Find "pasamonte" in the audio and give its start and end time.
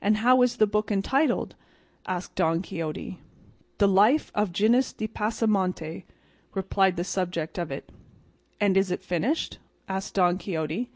5.06-6.04